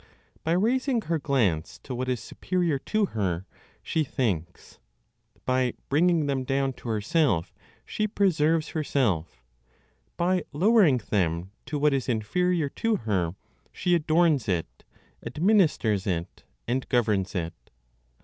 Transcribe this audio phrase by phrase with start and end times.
[0.43, 3.45] By raising her glance to what is superior to her,
[3.83, 4.79] she thinks;
[5.45, 7.53] by bringing them down to herself,
[7.85, 9.43] she preserves herself;
[10.17, 13.35] by lowering them to what is inferior to her,
[13.71, 14.83] she adorns it,
[15.23, 17.69] administers it, and governs it.